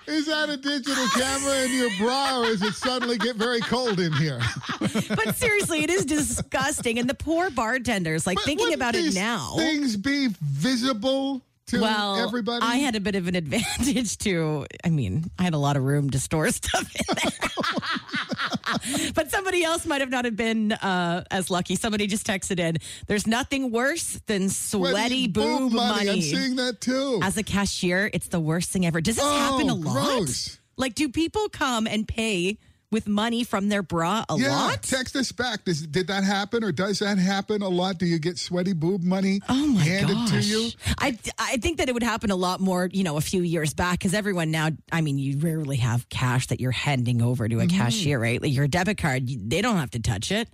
[0.07, 4.01] Is that a digital camera in your bra, or is it suddenly get very cold
[4.01, 4.41] in here?
[4.81, 6.99] But seriously, it is disgusting.
[6.99, 9.53] And the poor bartenders, like But thinking about it now.
[9.57, 12.65] Things be visible to well, everybody.
[12.65, 14.67] I had a bit of an advantage too.
[14.85, 19.13] I mean, I had a lot of room to store stuff in there.
[19.15, 21.77] but somebody else might have not have been uh, as lucky.
[21.77, 22.77] Somebody just texted in.
[23.07, 26.09] There's nothing worse than sweaty boob, money.
[26.11, 27.21] I'm seeing that too.
[27.23, 29.01] As a cashier, it's the worst thing ever.
[29.01, 29.93] Does this Oh, happen a lot?
[29.93, 30.59] gross.
[30.77, 32.59] Like, do people come and pay
[32.91, 34.83] with money from their bra a yeah, lot?
[34.83, 35.65] text us back.
[35.65, 37.99] Does, did that happen, or does that happen a lot?
[37.99, 40.31] Do you get sweaty boob money Oh my handed gosh.
[40.31, 40.71] to you?
[40.99, 43.75] I, I think that it would happen a lot more, you know, a few years
[43.75, 47.61] back because everyone now, I mean, you rarely have cash that you're handing over to
[47.61, 47.77] a Mm-hmm.
[47.79, 48.41] cashier, right?
[48.41, 50.49] Like your debit card, they don't have to touch it.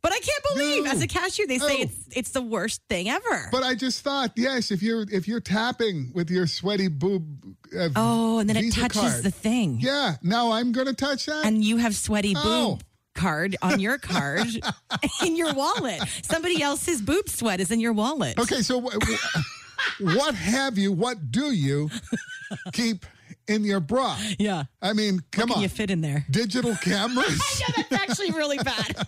[0.00, 0.90] But I can't believe No.
[0.92, 1.82] as a cashier, they say Oh.
[1.82, 3.48] it's it's the worst thing ever.
[3.50, 7.88] But I just thought, yes, if you're if you're tapping with your sweaty boob, uh,
[7.96, 9.78] oh, and then it touches card, the thing.
[9.80, 11.44] Yeah, now I'm going to touch that.
[11.44, 12.78] And you have sweaty boob Oh.
[13.14, 14.46] card on your card
[15.26, 16.00] in your wallet.
[16.22, 18.38] Somebody else's boob sweat is in your wallet.
[18.38, 19.40] Okay, so wh- wh-
[20.16, 20.92] what have you?
[20.92, 21.90] What do you
[22.72, 23.04] keep
[23.46, 24.16] in your bra?
[24.38, 24.64] Yeah.
[24.82, 25.62] I mean, come Can on.
[25.62, 26.24] you fit in there?
[26.30, 27.60] Digital cameras?
[27.60, 29.06] Yeah, that's actually really bad.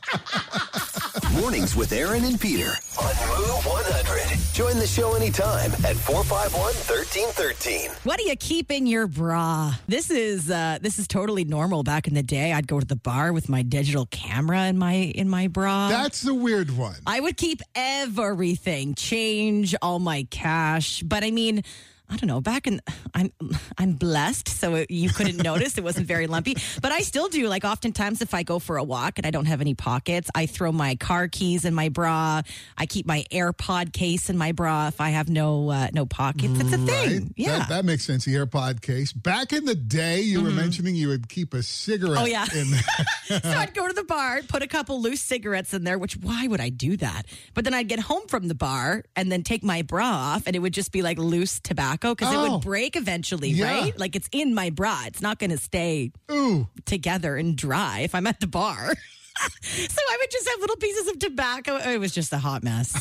[1.41, 4.55] Mornings with Aaron and Peter on Move 100.
[4.55, 7.91] Join the show anytime at 451 1313.
[8.05, 9.75] What do you keep in your bra?
[9.87, 11.83] This is uh, this is totally normal.
[11.83, 14.93] Back in the day, I'd go to the bar with my digital camera in my
[14.93, 15.89] in my bra.
[15.89, 16.97] That's the weird one.
[17.07, 21.03] I would keep everything, change, all my cash.
[21.03, 21.63] But I mean,
[22.11, 22.41] I don't know.
[22.41, 22.81] Back in,
[23.15, 23.33] I'm
[23.79, 25.79] I'm blessed, so you couldn't notice.
[25.79, 27.47] It wasn't very lumpy, but I still do.
[27.49, 30.47] Like oftentimes, if I go for a walk and I don't have any pockets, I
[30.47, 32.43] throw my car keys in my bra.
[32.77, 36.59] I keep my AirPod case in my bra if I have no uh, no pockets.
[36.61, 37.21] It's a thing.
[37.23, 37.33] Right?
[37.37, 37.59] Yeah.
[37.61, 38.25] That, that makes sense.
[38.25, 39.13] The AirPod case.
[39.13, 42.45] Back in the day, you were mentioning you would keep a cigarette Oh, yeah.
[42.55, 43.41] in there.
[43.41, 46.47] so I'd go to the bar, put a couple loose cigarettes in there, which why
[46.49, 47.23] would I do that?
[47.55, 50.57] But then I'd get home from the bar and then take my bra off and
[50.57, 52.53] it would just be like loose tobacco because it Oh.
[52.55, 53.67] would break eventually, Yeah.
[53.81, 53.99] right?
[53.99, 55.03] Like it's in my bra.
[55.07, 56.67] It's not going to stay Ooh.
[56.87, 58.95] together and dry if I'm at the bar.
[59.63, 61.77] so I would just have little pieces of tobacco.
[61.77, 62.95] It was just a hot mess.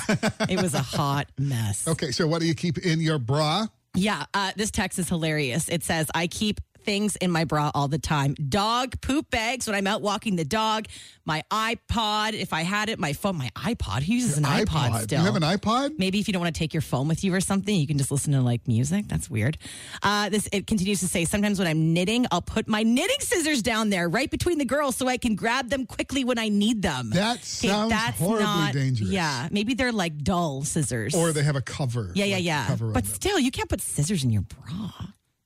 [0.50, 1.88] it was a hot mess.
[1.88, 3.68] Okay, so what do you keep in your bra?
[3.96, 5.68] Yeah, uh, this text is hilarious.
[5.68, 9.76] It says, I keep things in my bra all the time dog poop bags when
[9.76, 10.88] I'm out walking the dog,
[11.24, 14.02] my iPod, if I had it, my phone, my iPod.
[14.02, 15.20] Who uses an iPod, still?
[15.20, 16.00] You have an iPod?
[16.00, 18.00] Maybe if you don't want to take your phone with you or something, you can
[18.00, 19.08] just listen to like music.
[19.08, 19.60] That's weird.
[20.02, 23.62] Uh, this it continues to say sometimes when I'm knitting, I'll put my knitting scissors
[23.62, 26.82] down there right between the girls so I can grab them quickly when I need
[26.82, 27.12] them.
[27.12, 29.12] That sounds that's horribly not- dangerous.
[29.12, 31.14] Yeah, maybe they're like dull scissors.
[31.14, 32.12] Or they have a cover.
[32.16, 32.66] Yeah, yeah, like, yeah.
[32.68, 33.14] Cover But them.
[33.14, 34.90] still, you can't put scissors in your bra.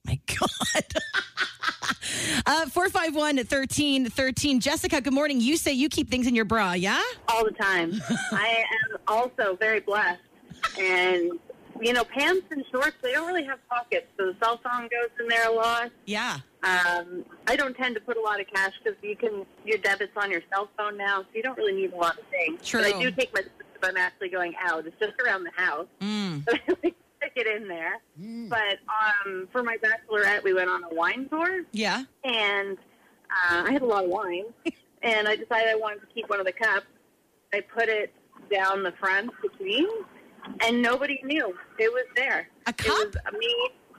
[0.06, 0.84] My God.
[2.46, 4.60] uh, 451 13 13.
[4.60, 5.39] Jessica, good morning.
[5.39, 7.02] You say you keep things in your bra, yeah?
[7.28, 8.02] all the time.
[8.32, 10.22] I am also very blessed.
[10.80, 11.32] And,
[11.82, 14.08] you know, pants and shorts, they don't really have pockets.
[14.18, 15.92] So the cell phone goes in there a lot.
[16.06, 16.38] Yeah.
[16.63, 20.13] Um, I don't tend to put a lot of cash because you can, your debit's
[20.16, 22.66] on your cell phone now, so you don't really need a lot of things.
[22.66, 22.82] True.
[22.82, 24.86] But I do take my, if I'm actually going out.
[24.86, 25.88] It's just around the house.
[26.02, 26.46] Mm.
[27.23, 27.99] But stick it in there.
[28.49, 28.79] But
[29.25, 31.63] um, for my bachelorette, we went on a wine tour.
[31.71, 32.03] Yeah.
[32.23, 32.77] and
[33.49, 34.45] uh, I had a lot of wine,
[35.01, 36.86] and I decided I wanted to keep one of the cups.
[37.53, 38.13] I put it
[38.51, 39.88] down the front between,
[40.62, 42.47] and nobody knew it was there.
[42.67, 42.97] A It cup?
[42.97, 43.55] was me.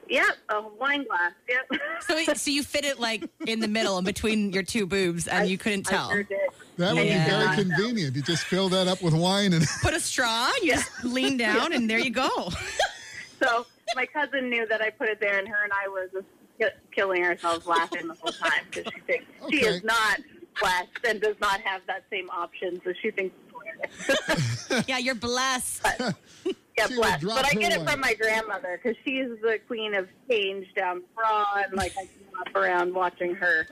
[0.08, 1.32] Yeah, a wine glass.
[1.48, 1.80] Yep.
[2.02, 5.26] So, it- so you fit it like in the middle and between your two boobs
[5.26, 6.08] and you couldn't tell.
[6.10, 6.38] I sure did.
[6.76, 7.24] That would Yeah.
[7.24, 8.14] be very convenient.
[8.14, 11.72] You just fill that up with wine and Put a straw, you just lean down,
[11.72, 12.28] and there you go.
[13.42, 13.66] So
[13.96, 16.26] my cousin knew that I put it there, and her and I were just
[16.58, 20.20] ki- killing ourselves laughing the whole time because she thinks she is not
[20.60, 23.34] blessed and does not have that same option, so she thinks
[24.08, 24.88] it's hilarious.
[24.88, 25.84] Yeah, you're blessed.
[25.98, 26.12] Yeah,
[26.88, 27.24] She blessed.
[27.24, 27.86] But I get it line.
[27.88, 32.40] from my grandmother because she's the queen of change down bra, and like I grew
[32.40, 33.66] up around watching her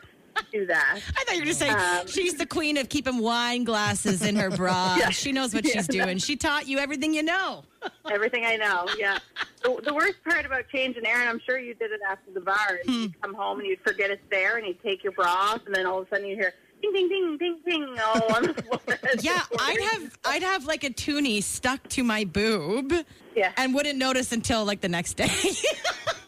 [0.52, 1.00] do that.
[1.16, 4.36] I thought you were just saying Um, she's the queen of keeping wine glasses in
[4.36, 4.96] her bra.
[4.98, 5.08] Yeah.
[5.10, 6.18] She knows what she's doing.
[6.18, 7.64] She taught you everything you know.
[8.10, 9.18] Everything I know, yeah.
[9.62, 12.40] The, the worst part about change and Aaron, I'm sure you did it after the
[12.40, 12.78] bar.
[12.80, 12.92] Is Hmm.
[13.02, 15.74] You'd come home and you'd forget it's there, and you'd take your bra off, and
[15.74, 18.54] then all of a sudden you hear ding, ding, ding, ding, ding, all on the
[18.54, 18.80] floor.
[19.20, 22.92] Yeah, I'd have I'd have like a toonie stuck to my boob
[23.36, 23.52] Yeah.
[23.56, 25.30] and wouldn't notice until like the next day.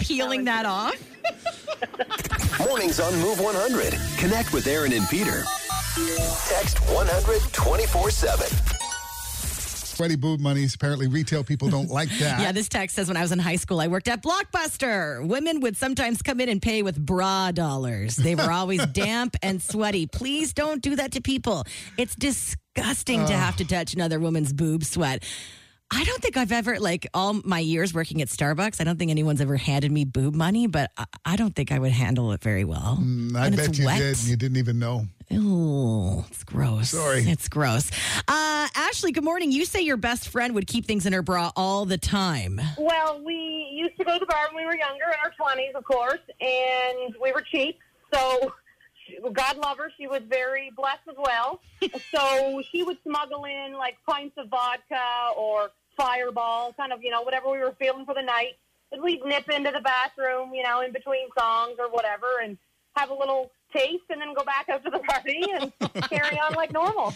[0.00, 0.94] Peeling that off.
[2.66, 3.94] Mornings on Move 100.
[4.18, 5.44] Connect with Aaron and Peter.
[6.48, 8.46] Text 100 24 7.
[9.36, 10.74] sweaty boob monies.
[10.74, 12.40] Apparently, retail people don't like that.
[12.40, 15.26] Yeah, this text says when I was in high school, I worked at Blockbuster.
[15.26, 18.16] Women would sometimes come in and pay with bra dollars.
[18.16, 20.06] They were always damp and sweaty.
[20.06, 21.64] Please don't do that to people.
[21.96, 25.24] It's disgusting to have to touch another woman's boob sweat.
[25.90, 29.10] I don't think I've ever, like all my years working at Starbucks, I don't think
[29.12, 32.42] anyone's ever handed me boob money, but I, I don't think I would handle it
[32.42, 32.98] very well.
[33.00, 33.98] Mm, I And bet it's you wet.
[33.98, 34.18] did.
[34.18, 35.06] and You didn't even know.
[35.32, 36.90] Ooh, it's gross.
[36.90, 37.20] Sorry.
[37.20, 37.90] It's gross.
[38.26, 39.52] Uh, Ashley, good morning.
[39.52, 42.60] You say your best friend would keep things in her bra all the time.
[42.78, 45.72] Well, we used to go to the bar when we were younger, in our twenties,
[45.76, 47.78] of course, and we were cheap.
[48.12, 48.52] So,
[49.32, 51.60] God love her, she was very blessed as well.
[52.14, 57.22] so she would smuggle in like pints of vodka or Fireball, kind of you know
[57.22, 58.54] whatever we were feeling for the night.
[58.92, 62.56] And we'd nip into the bathroom, you know, in between songs or whatever, and
[62.94, 65.72] have a little taste, and then go back out to the party and
[66.10, 67.14] carry on like normal.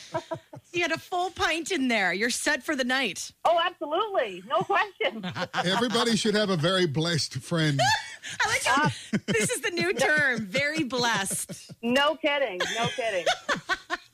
[0.73, 2.13] You had a full pint in there.
[2.13, 3.31] You're set for the night.
[3.45, 5.25] oh, absolutely, no question.
[5.55, 7.81] Everybody should have a very blessed friend.
[8.45, 8.89] I like how
[9.27, 10.47] this is the new term.
[10.47, 11.73] Very blessed.
[11.83, 13.25] No kidding, no kidding.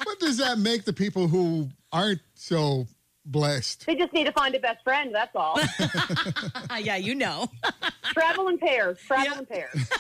[0.05, 2.87] What does that make the people who aren't so
[3.25, 3.85] blessed?
[3.87, 5.12] They just need to find a best friend.
[5.12, 5.59] That's all.
[6.70, 7.49] Uh, yeah, you know.
[8.12, 8.99] travel in pairs.
[9.07, 9.38] Travel Yeah.
[9.40, 9.90] in pairs.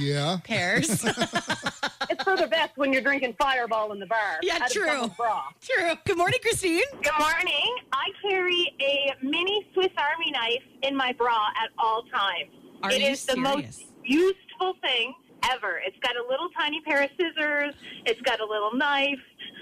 [0.00, 0.38] Yeah.
[0.44, 1.04] Pairs.
[2.08, 4.38] It's for the best when you're drinking Fireball in the bar.
[4.40, 5.08] Yeah, true.
[5.16, 5.42] Bra.
[5.60, 5.92] True.
[6.04, 6.82] Good morning, Christine.
[7.02, 7.76] Good morning.
[7.92, 12.50] I carry a mini Swiss Army knife in my bra at all times.
[12.84, 15.14] Are It you is the most useful thing
[15.50, 15.80] ever.
[15.84, 17.74] It's got a little tiny pair of scissors.
[18.04, 19.18] It's got a little knife.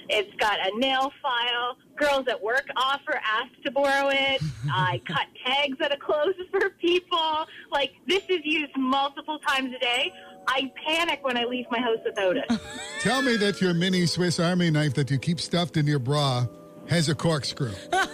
[0.09, 1.77] It's got a nail file.
[1.97, 4.43] Girls at work offer, ask to borrow it.
[4.73, 7.47] I cut tags at a close for people.
[7.71, 10.13] Like, this is used multiple times a day.
[10.47, 12.45] I panic when I leave my house without it.
[13.01, 16.47] Tell me that your mini Swiss Army knife that you keep stuffed in your bra
[16.89, 17.73] has a corkscrew.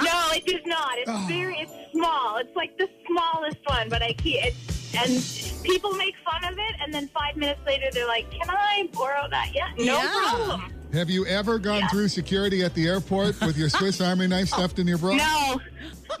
[0.00, 0.96] No, it does not.
[0.98, 1.26] It's oh.
[1.28, 2.36] very, it's small.
[2.38, 4.54] It's like the smallest one, but I keep it.
[4.96, 8.88] And people make fun of it, and then five minutes later, they're like, "Can I
[8.92, 10.08] borrow that?" Yeah, no Yeah.
[10.12, 10.72] problem.
[10.92, 14.78] Have you ever gone through security at the airport with your Swiss Army knife stuffed
[14.78, 15.16] in your bra?
[15.16, 15.60] No,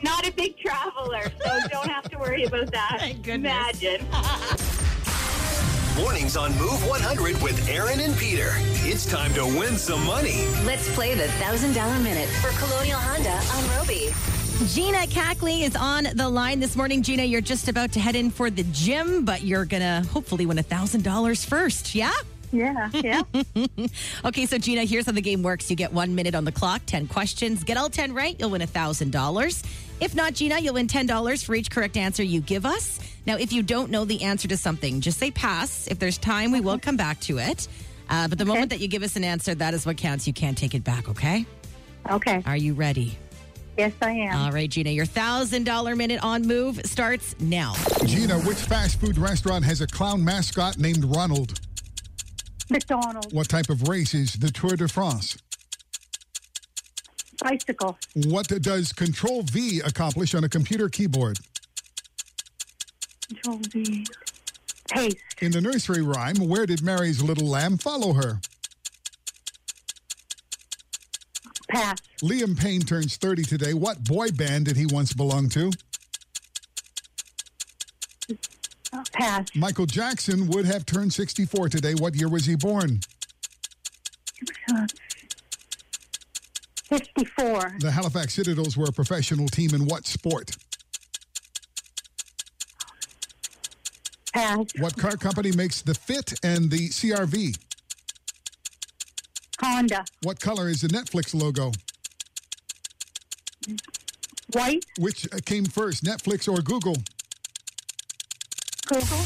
[0.02, 2.96] not a big traveler, so don't have to worry about that.
[3.00, 3.80] Thank goodness.
[3.82, 4.06] Imagine.
[6.02, 8.50] Mornings on Move 100 with Aaron and Peter.
[8.84, 10.46] It's time to win some money.
[10.64, 14.12] Let's play the $1,000 minute for Colonial Honda on Robie.
[14.66, 17.02] Gina Cackley is on the line this morning.
[17.02, 20.46] Gina, you're just about to head in for the gym, but you're going to hopefully
[20.46, 21.94] win $1,000 first.
[21.94, 22.12] Yeah?
[22.52, 23.22] Yeah, yeah.
[24.24, 25.70] Okay, so Gina, here's how the game works.
[25.70, 27.62] You get one minute on the clock, 10 questions.
[27.64, 29.64] Get all 10 right, you'll win $1,000.
[30.00, 33.00] If not, Gina, you'll win $10 for each correct answer you give us.
[33.26, 35.86] Now, if you don't know the answer to something, just say pass.
[35.88, 37.68] If there's time, we will come back to it.
[38.10, 40.26] Uh, but the moment that you give us an answer, that is what counts.
[40.26, 41.44] You can't take it back, okay?
[42.10, 42.42] Okay.
[42.46, 43.18] Are you ready?
[43.76, 44.36] Yes, I am.
[44.36, 47.74] All right, Gina, your $1,000 minute on move starts now.
[48.06, 51.60] Gina, which fast food restaurant has a clown mascot named Ronald?
[52.70, 53.32] McDonald's.
[53.32, 55.36] What type of race is the Tour de France?
[57.42, 57.96] Bicycle.
[58.26, 61.38] What does Control V accomplish on a computer keyboard?
[63.28, 64.04] Control V.
[64.90, 65.16] Paste.
[65.40, 68.40] In the nursery rhyme, where did Mary's little lamb follow her?
[71.68, 71.98] Pass.
[72.22, 73.74] Liam Payne turns 30 today.
[73.74, 75.70] What boy band did he once belong to?
[79.12, 79.46] Pass.
[79.54, 81.94] Michael Jackson would have turned 64 today.
[81.94, 83.00] What year was he born?
[84.72, 84.86] Uh,
[86.84, 87.76] 54.
[87.80, 90.56] The Halifax Citadels were a professional team in what sport?
[94.32, 94.66] Pass.
[94.78, 97.58] What car company makes the Fit and the CRV?
[99.60, 100.04] Honda.
[100.22, 101.72] What color is the Netflix logo?
[104.52, 104.86] White.
[104.98, 106.96] Which uh, came first, Netflix or Google?
[108.88, 109.18] Google.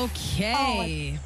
[0.00, 1.18] Okay.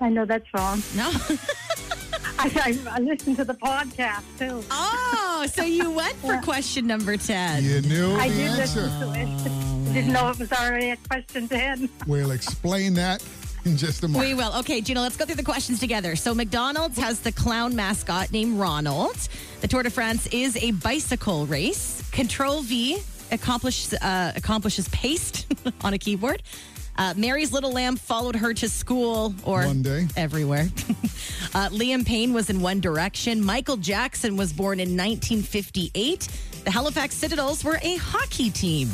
[0.00, 0.82] I know that's wrong.
[0.94, 1.10] No.
[2.38, 4.62] I, I, I listened to the podcast too.
[4.70, 7.64] Oh, so you went for question number 10.
[7.64, 8.82] You knew I the did answer.
[8.82, 9.92] listen to it.
[9.94, 11.88] Didn't know it was already a question ten.
[12.06, 13.24] We'll explain that
[13.64, 14.28] in just a moment.
[14.28, 14.54] We will.
[14.58, 16.16] Okay, Gina, let's go through the questions together.
[16.16, 19.16] So, McDonald's has the clown mascot named Ronald.
[19.62, 22.02] The Tour de France is a bicycle race.
[22.10, 22.98] Control V
[23.30, 25.46] accomplishes, uh, accomplishes paste
[25.82, 26.42] on a keyboard.
[26.98, 30.06] Uh, Mary's little lamb followed her to school or One day.
[30.16, 30.68] everywhere.
[31.54, 33.44] uh, Liam Payne was in One Direction.
[33.44, 36.28] Michael Jackson was born in 1958.
[36.64, 38.88] The Halifax Citadels were a hockey team.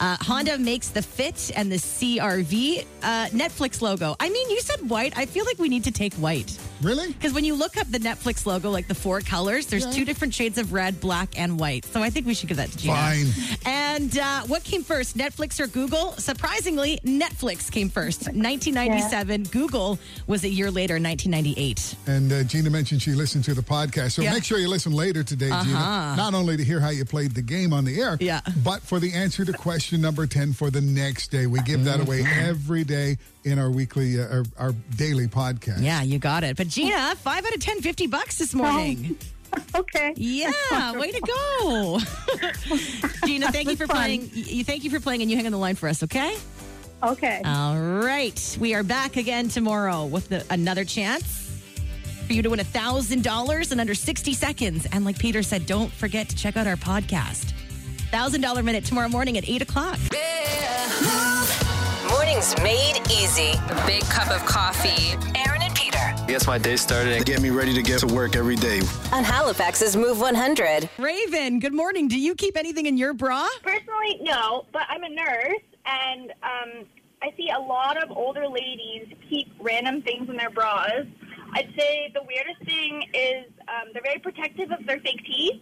[0.00, 4.16] Uh, Honda makes the Fit and the CRV uh, Netflix logo.
[4.18, 5.16] I mean, you said white.
[5.16, 6.58] I feel like we need to take white.
[6.80, 7.12] Really?
[7.12, 9.92] Because when you look up the Netflix logo, like the four colors, there's Yeah.
[9.92, 11.84] two different shades of red, black, and white.
[11.92, 12.94] So I think we should give that to Gina.
[12.94, 13.26] Fine.
[13.66, 16.12] And uh, what came first, Netflix or Google?
[16.12, 18.20] Surprisingly, Netflix came first.
[18.22, 19.42] 1997.
[19.44, 21.96] Google was a year later, 1998.
[22.06, 24.12] And uh, Gina mentioned she listened to the podcast.
[24.12, 24.32] So Yeah.
[24.32, 26.14] make sure you listen later today, Gina.
[26.16, 28.40] Not only to hear how you played the game on the air, Yeah.
[28.64, 31.46] but for the answer to question number 10 for the next day.
[31.46, 32.48] We give that away Mm-hmm.
[32.48, 35.82] every day in our weekly, uh, our, our daily podcast.
[35.82, 36.56] Yeah, you got it.
[36.56, 39.16] But Gina, five out of 10, 50 bucks this morning.
[39.74, 40.12] Okay.
[40.16, 40.52] Yeah,
[40.96, 41.98] way to go.
[43.26, 43.96] Gina, thank you for fun.
[43.96, 44.30] playing.
[44.32, 46.36] You thank you for playing and you hang on the line for us, okay?
[47.02, 47.42] Okay.
[47.44, 48.56] All right.
[48.60, 51.24] We are back again tomorrow with the, another chance
[52.28, 54.86] for you to win $1,000 in under 60 seconds.
[54.92, 57.52] And like Peter said, don't forget to check out our podcast.
[58.20, 59.98] $1,000 minute tomorrow morning at 8 o'clock.
[62.10, 63.52] Mornings made easy.
[63.68, 65.12] A big cup of coffee.
[65.38, 68.34] Aaron and Peter Gets my day started and get me ready to get to work
[68.36, 68.80] every day.
[69.12, 70.88] on Halifax's Move 100.
[70.98, 72.08] Raven, good morning.
[72.08, 73.46] Do you keep anything in your bra?
[73.62, 76.86] Personally, no, but I'm a nurse, and um,
[77.22, 80.90] I see a lot of older ladies keep random things in their bras.
[81.52, 85.60] I'd say the weirdest thing is um, they're very protective of their fake teeth,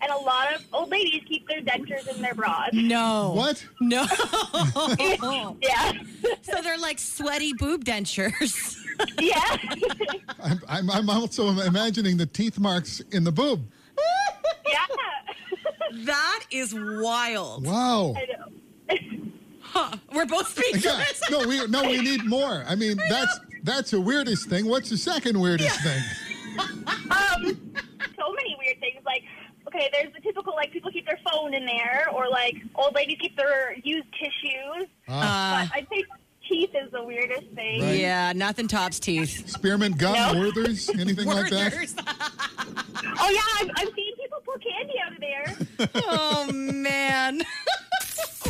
[0.00, 2.70] and a lot of old ladies keep their dentures in their bras.
[2.72, 3.32] No.
[3.34, 3.64] What?
[3.80, 4.06] No.
[5.62, 5.92] yeah,
[6.42, 8.76] so they're like sweaty boob dentures.
[9.20, 9.56] yeah.
[10.42, 13.66] I'm, I'm, I'm also imagining the teeth marks in the boob.
[14.66, 14.86] yeah.
[16.04, 17.66] that is wild.
[17.66, 18.14] Wow.
[18.16, 18.46] I know.
[19.60, 19.96] Huh.
[20.14, 21.04] We're both Yeah.
[21.30, 22.64] No, we no, we need more.
[22.66, 24.66] I mean, that's that's the weirdest thing.
[24.66, 26.02] What's the second weirdest thing?
[27.10, 27.74] Um,
[29.76, 33.18] okay, there's the typical like people keep their phone in there, or like old ladies
[33.20, 34.88] keep their used tissues.
[35.08, 35.68] Ah.
[35.70, 36.04] but I'd say
[36.48, 37.82] teeth is the weirdest thing.
[37.82, 37.98] Right.
[37.98, 39.48] Yeah, nothing tops teeth.
[39.48, 40.40] Spearmint gum, No.
[40.40, 41.74] Werther's, anything like that?
[43.18, 45.90] Oh yeah, I've, I've seen people pull candy out of there.
[46.08, 47.42] oh man.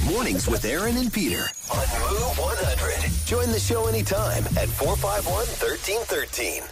[0.06, 1.42] Mornings with Aaron and Peter
[1.72, 3.26] on Move 100.
[3.26, 6.62] Join the show anytime at 451 1313.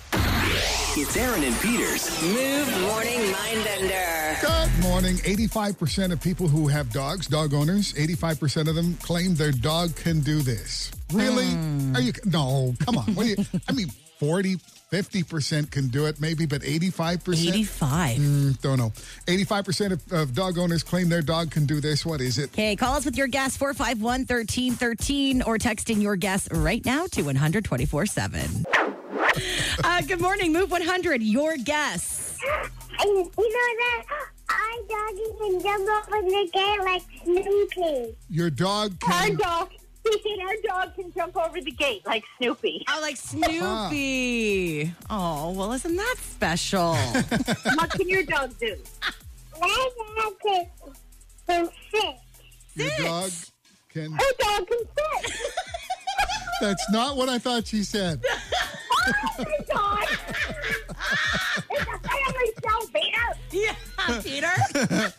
[0.97, 4.41] It's Aaron and Peter's Move Morning Mindbender.
[4.41, 5.17] Good morning.
[5.17, 10.21] 85% of people who have dogs, dog owners, 85% of them claim their dog can
[10.21, 10.93] do this.
[11.13, 11.47] Really?
[11.47, 11.97] Hmm.
[11.97, 12.13] Are you?
[12.27, 13.15] No, come on.
[13.15, 13.37] What do you?
[13.69, 13.89] I mean,
[14.21, 14.57] 40,
[14.93, 17.49] 50% can do it, maybe, but 85%?
[17.49, 18.17] 85.
[18.19, 18.91] Mm, don't know.
[19.27, 22.07] 85% of, of dog owners claim their dog can do this.
[22.07, 22.51] What is it?
[22.53, 27.23] Okay, call us with your guess 451 1313 or texting your guess right now to
[27.23, 28.65] 124 7.
[29.83, 31.21] Uh, good morning, Move 100.
[31.21, 32.39] Your guess.
[33.01, 34.05] And you know that
[34.49, 38.17] our doggy can jump up in the gate like Snoopy.
[38.31, 39.37] Your dog Our can.
[40.05, 42.85] Dog, our dog can jump over the gate like Snoopy.
[42.89, 44.93] Oh, like Snoopy.
[45.11, 46.95] Oh, well, isn't that special?
[47.75, 48.77] what can your dog do?
[49.61, 50.67] My dog can,
[51.47, 52.17] can sit.
[52.75, 53.31] Your dog
[53.89, 54.13] can.
[54.13, 55.33] Our dog can sit.
[56.61, 58.23] That's not what I thought she said.
[59.07, 60.09] Oh my god!
[61.71, 63.27] it's a family show, Peter.
[63.53, 65.13] yeah, Peter.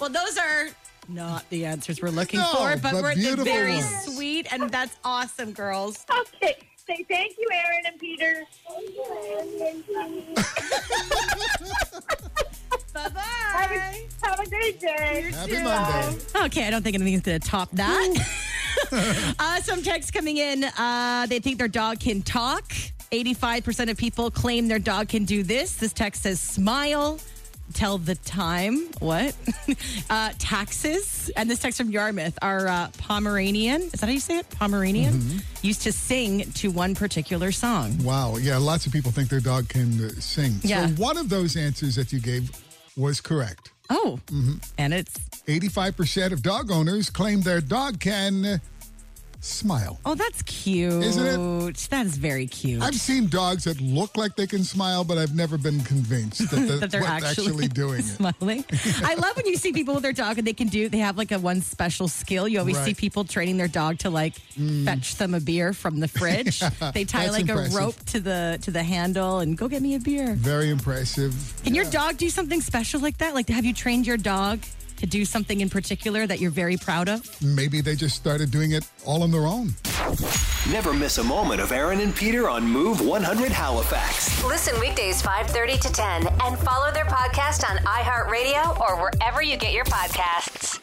[0.00, 0.68] well, those are
[1.14, 4.04] not the answers we're looking No, for, but, but we're beautiful very ones.
[4.14, 6.04] sweet, and that's awesome, girls.
[6.10, 6.56] Okay.
[6.86, 8.44] Say thank you, Aaron and Peter.
[12.94, 13.20] Bye bye.
[13.20, 15.30] Have a, have a great day.
[15.32, 16.18] Happy Monday.
[16.44, 18.26] Okay, I don't think anything's going to top that.
[19.38, 20.64] uh, some texts coming in.
[20.64, 22.70] Uh, they think their dog can talk.
[23.12, 25.76] 85% of people claim their dog can do this.
[25.76, 27.18] This text says smile,
[27.72, 28.88] tell the time.
[28.98, 29.34] What?
[30.10, 31.30] uh, taxes.
[31.36, 32.38] And this text from Yarmouth.
[32.42, 34.50] Our uh, Pomeranian, is that how you say it?
[34.50, 35.42] Pomeranian?
[35.62, 38.02] Used to sing to one particular song.
[38.04, 38.36] Wow.
[38.36, 40.54] Yeah, lots of people think their dog can uh, sing.
[40.62, 40.86] Yeah.
[40.86, 42.50] So one of those answers that you gave
[42.96, 43.70] was correct.
[43.90, 44.18] Oh,
[44.78, 48.60] and it's 85% of dog owners claim their dog can
[49.42, 49.98] smile.
[50.06, 51.02] oh, that's cute.
[51.02, 51.76] Isn't it?
[51.90, 52.80] That is very cute.
[52.80, 56.56] I've seen dogs that look like they can smile, but I've never been convinced that,
[56.68, 58.04] the, that they're actually, actually doing it.
[58.04, 58.64] smiling.
[59.04, 61.18] I love when you see people with their dog and they can do they have
[61.18, 62.46] like a one special skill.
[62.48, 62.86] You always Right.
[62.86, 64.84] see people training their dog to like mm.
[64.84, 66.60] fetch them a beer from the fridge.
[66.94, 67.74] they tie like impressive.
[67.74, 70.34] a rope to the to the handle and go get me a beer.
[70.34, 71.34] Very impressive.
[71.64, 73.34] Can your dog do something special like that?
[73.34, 74.60] Like have you trained your dog
[75.02, 77.26] to do something in particular that you're very proud of?
[77.42, 79.74] Maybe they just started doing it all on their own.
[80.70, 84.44] Never miss a moment of Aaron and Peter on Move 100 Halifax.
[84.44, 89.72] Listen weekdays 5:30 to 10 and follow their podcast on iHeartRadio or wherever you get
[89.72, 90.78] your podcasts.